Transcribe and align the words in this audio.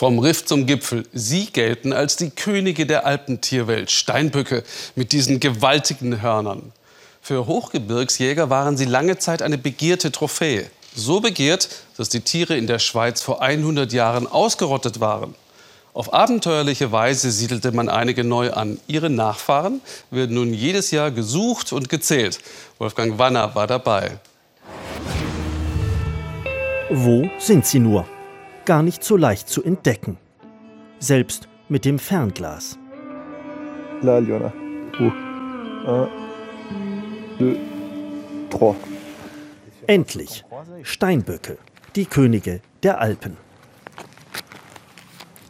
Vom 0.00 0.18
Riff 0.18 0.46
zum 0.46 0.64
Gipfel. 0.64 1.06
Sie 1.12 1.44
gelten 1.44 1.92
als 1.92 2.16
die 2.16 2.30
Könige 2.30 2.86
der 2.86 3.04
Alpentierwelt. 3.04 3.90
Steinböcke 3.90 4.64
mit 4.96 5.12
diesen 5.12 5.40
gewaltigen 5.40 6.22
Hörnern. 6.22 6.72
Für 7.20 7.46
Hochgebirgsjäger 7.46 8.48
waren 8.48 8.78
sie 8.78 8.86
lange 8.86 9.18
Zeit 9.18 9.42
eine 9.42 9.58
begehrte 9.58 10.10
Trophäe. 10.10 10.70
So 10.94 11.20
begehrt, 11.20 11.68
dass 11.98 12.08
die 12.08 12.22
Tiere 12.22 12.56
in 12.56 12.66
der 12.66 12.78
Schweiz 12.78 13.20
vor 13.20 13.42
100 13.42 13.92
Jahren 13.92 14.26
ausgerottet 14.26 15.00
waren. 15.00 15.34
Auf 15.92 16.14
abenteuerliche 16.14 16.92
Weise 16.92 17.30
siedelte 17.30 17.70
man 17.72 17.90
einige 17.90 18.24
neu 18.24 18.52
an. 18.54 18.80
Ihre 18.86 19.10
Nachfahren 19.10 19.82
werden 20.10 20.34
nun 20.34 20.54
jedes 20.54 20.92
Jahr 20.92 21.10
gesucht 21.10 21.74
und 21.74 21.90
gezählt. 21.90 22.38
Wolfgang 22.78 23.18
Wanner 23.18 23.54
war 23.54 23.66
dabei. 23.66 24.18
Wo 26.88 27.28
sind 27.38 27.66
sie 27.66 27.80
nur? 27.80 28.06
Gar 28.70 28.84
nicht 28.84 29.02
so 29.02 29.16
leicht 29.16 29.48
zu 29.48 29.64
entdecken. 29.64 30.16
Selbst 31.00 31.48
mit 31.68 31.84
dem 31.84 31.98
Fernglas. 31.98 32.78
Là, 34.00 34.20
il 34.20 34.28
y 34.28 34.32
en 34.32 34.44
a. 34.44 34.52
Oh. 35.00 35.90
Un, 35.90 36.08
deux, 37.40 37.56
trois. 38.48 38.76
Endlich 39.88 40.44
Steinböcke, 40.84 41.58
die 41.96 42.06
Könige 42.06 42.60
der 42.84 43.00
Alpen. 43.00 43.36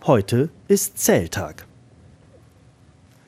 Heute 0.07 0.49
ist 0.69 0.97
Zähltag. 0.97 1.67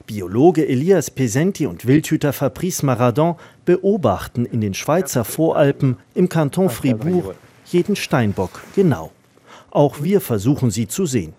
Biologe 0.07 0.67
Elias 0.67 1.11
Pesenti 1.11 1.67
und 1.67 1.87
Wildhüter 1.87 2.33
Fabrice 2.33 2.83
Maradon 2.83 3.35
beobachten 3.67 4.47
in 4.47 4.63
den 4.63 4.73
Schweizer 4.73 5.27
Voralpen 5.27 5.99
im 6.15 6.31
Kanton 6.31 6.71
Fribourg 6.71 7.35
jeden 7.67 7.95
Steinbock 7.95 8.63
genau. 8.75 9.13
Auch 9.73 10.03
wir 10.03 10.21
versuchen 10.21 10.71
sie 10.71 10.87
zu 10.87 11.07
sehen. 11.07 11.33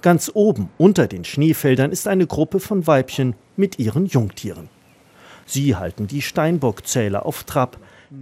Ganz 0.00 0.30
oben 0.32 0.70
unter 0.78 1.06
den 1.06 1.22
Schneefeldern 1.22 1.92
ist 1.92 2.08
eine 2.08 2.26
Gruppe 2.26 2.58
von 2.58 2.86
Weibchen 2.86 3.34
mit 3.56 3.78
ihren 3.78 4.06
Jungtieren. 4.06 4.70
Sie 5.44 5.76
halten 5.76 6.06
die 6.06 6.22
Steinbockzähler 6.22 7.26
auf 7.26 7.44
Trab, 7.44 7.78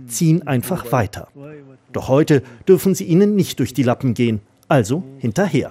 ziehen 0.08 0.48
einfach 0.48 0.90
weiter. 0.90 1.28
Doch 1.92 2.08
heute 2.08 2.42
dürfen 2.66 2.96
sie 2.96 3.04
ihnen 3.04 3.36
nicht 3.36 3.60
durch 3.60 3.72
die 3.72 3.84
Lappen 3.84 4.14
gehen, 4.14 4.40
also 4.66 5.04
hinterher. 5.18 5.70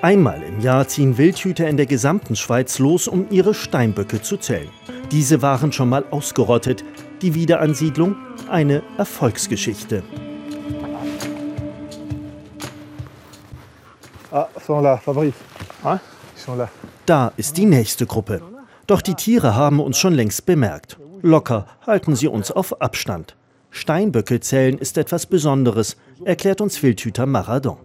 Einmal 0.00 0.42
im 0.42 0.60
Jahr 0.60 0.88
ziehen 0.88 1.18
Wildhüter 1.18 1.68
in 1.68 1.76
der 1.76 1.86
gesamten 1.86 2.36
Schweiz 2.36 2.78
los, 2.78 3.06
um 3.06 3.26
ihre 3.30 3.52
Steinböcke 3.52 4.22
zu 4.22 4.38
zählen. 4.38 4.70
Diese 5.10 5.42
waren 5.42 5.72
schon 5.72 5.90
mal 5.90 6.06
ausgerottet. 6.10 6.84
Die 7.20 7.34
Wiederansiedlung 7.34 8.16
eine 8.48 8.82
Erfolgsgeschichte. 8.96 10.02
Ah, 14.32 14.48
sont 14.64 14.80
là, 14.80 14.96
Fabrice. 14.96 15.34
Ils 15.84 15.98
sont 16.36 16.56
là. 16.56 16.68
Da 17.04 17.32
ist 17.36 17.56
die 17.58 17.66
nächste 17.66 18.06
Gruppe. 18.06 18.40
Doch 18.86 19.02
die 19.02 19.14
Tiere 19.14 19.54
haben 19.54 19.78
uns 19.78 19.98
schon 19.98 20.14
längst 20.14 20.46
bemerkt. 20.46 20.96
Locker 21.20 21.66
halten 21.86 22.16
sie 22.16 22.28
uns 22.28 22.50
auf 22.50 22.80
Abstand. 22.80 23.36
Steinböcke 23.70 24.40
zählen 24.40 24.78
ist 24.78 24.98
etwas 24.98 25.26
Besonderes, 25.26 25.96
erklärt 26.24 26.60
uns 26.60 26.82
Wildhüter 26.82 27.26
Maradon. 27.26 27.76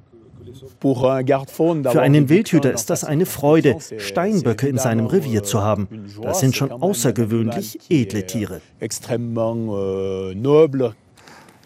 Für 0.82 2.02
einen 2.02 2.30
Wildhüter 2.30 2.72
ist 2.72 2.90
das 2.90 3.04
eine 3.04 3.26
Freude, 3.26 3.78
Steinböcke 3.98 4.68
in 4.68 4.78
seinem 4.78 5.06
Revier 5.08 5.44
zu 5.44 5.62
haben. 5.62 6.08
Das 6.22 6.40
sind 6.40 6.56
schon 6.56 6.72
außergewöhnlich 6.72 7.80
edle 7.90 8.26
Tiere. 8.26 8.62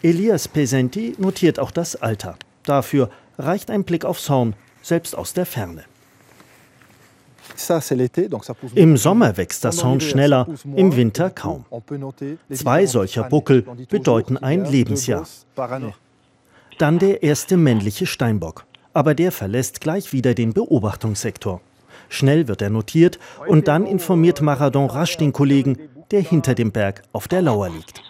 Elias 0.02 0.48
Pesenti 0.48 1.14
notiert 1.18 1.58
auch 1.58 1.70
das 1.70 1.96
Alter. 1.96 2.36
Dafür 2.64 3.10
reicht 3.38 3.70
ein 3.70 3.84
Blick 3.84 4.04
aufs 4.04 4.28
Horn, 4.28 4.54
selbst 4.82 5.16
aus 5.16 5.32
der 5.32 5.46
Ferne. 5.46 5.84
Im 8.74 8.96
Sommer 8.96 9.36
wächst 9.36 9.64
das 9.64 9.84
Horn 9.84 10.00
schneller, 10.00 10.46
im 10.74 10.96
Winter 10.96 11.30
kaum. 11.30 11.64
Zwei 12.50 12.86
solcher 12.86 13.24
Buckel 13.24 13.62
bedeuten 13.88 14.36
ein 14.36 14.64
Lebensjahr. 14.64 15.26
Dann 16.78 16.98
der 16.98 17.22
erste 17.22 17.56
männliche 17.56 18.06
Steinbock 18.06 18.64
aber 18.94 19.14
der 19.14 19.32
verlässt 19.32 19.80
gleich 19.80 20.12
wieder 20.12 20.34
den 20.34 20.52
Beobachtungssektor. 20.52 21.60
Schnell 22.08 22.48
wird 22.48 22.62
er 22.62 22.70
notiert 22.70 23.18
und 23.46 23.68
dann 23.68 23.86
informiert 23.86 24.42
Maradon 24.42 24.90
rasch 24.90 25.16
den 25.16 25.32
Kollegen, 25.32 25.78
der 26.10 26.20
hinter 26.20 26.54
dem 26.54 26.72
Berg 26.72 27.02
auf 27.12 27.26
der 27.26 27.42
Lauer 27.42 27.70
liegt. 27.70 28.01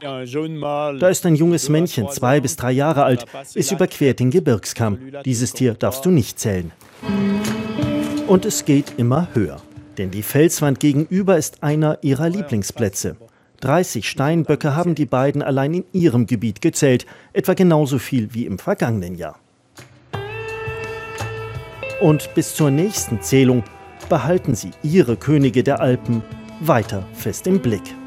Da 0.00 1.08
ist 1.08 1.26
ein 1.26 1.34
junges 1.34 1.68
Männchen, 1.68 2.08
zwei 2.10 2.40
bis 2.40 2.56
drei 2.56 2.72
Jahre 2.72 3.04
alt. 3.04 3.26
Es 3.54 3.70
überquert 3.70 4.20
den 4.20 4.30
Gebirgskamm. 4.30 4.98
Dieses 5.24 5.52
Tier 5.52 5.74
darfst 5.74 6.04
du 6.04 6.10
nicht 6.10 6.38
zählen. 6.38 6.72
Und 8.26 8.44
es 8.44 8.64
geht 8.64 8.94
immer 8.96 9.28
höher. 9.34 9.60
Denn 9.98 10.10
die 10.10 10.22
Felswand 10.22 10.80
gegenüber 10.80 11.36
ist 11.36 11.62
einer 11.62 11.98
ihrer 12.02 12.28
Lieblingsplätze. 12.28 13.16
30 13.60 14.08
Steinböcke 14.08 14.74
haben 14.74 14.94
die 14.94 15.04
beiden 15.04 15.42
allein 15.42 15.74
in 15.74 15.84
ihrem 15.92 16.26
Gebiet 16.26 16.62
gezählt, 16.62 17.04
etwa 17.32 17.54
genauso 17.54 17.98
viel 17.98 18.32
wie 18.32 18.46
im 18.46 18.58
vergangenen 18.58 19.16
Jahr. 19.16 19.38
Und 22.00 22.34
bis 22.34 22.54
zur 22.54 22.70
nächsten 22.70 23.20
Zählung 23.20 23.62
behalten 24.08 24.54
sie 24.54 24.70
ihre 24.82 25.16
Könige 25.16 25.62
der 25.62 25.80
Alpen 25.80 26.22
weiter 26.60 27.06
fest 27.12 27.46
im 27.46 27.60
Blick. 27.60 27.99